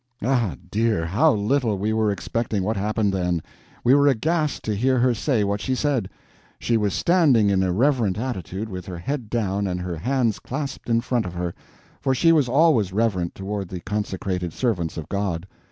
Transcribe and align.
Ah, 0.23 0.55
dear, 0.71 1.05
how 1.05 1.31
little 1.31 1.77
we 1.77 1.93
were 1.93 2.09
expecting 2.11 2.63
what 2.63 2.75
happened 2.75 3.13
then! 3.13 3.39
We 3.83 3.93
were 3.93 4.07
aghast 4.07 4.63
to 4.63 4.75
hear 4.75 4.97
her 4.97 5.13
say 5.13 5.43
what 5.43 5.61
she 5.61 5.75
said. 5.75 6.09
She 6.57 6.75
was 6.75 6.95
standing 6.95 7.51
in 7.51 7.61
a 7.61 7.71
reverent 7.71 8.17
attitude, 8.17 8.67
with 8.67 8.87
her 8.87 8.97
head 8.97 9.29
down 9.29 9.67
and 9.67 9.79
her 9.81 9.97
hands 9.97 10.39
clasped 10.39 10.89
in 10.89 11.01
front 11.01 11.27
of 11.27 11.35
her; 11.35 11.53
for 11.99 12.15
she 12.15 12.31
was 12.31 12.49
always 12.49 12.91
reverent 12.91 13.35
toward 13.35 13.67
the 13.69 13.79
consecrated 13.81 14.53
servants 14.53 14.97
of 14.97 15.07
God. 15.07 15.45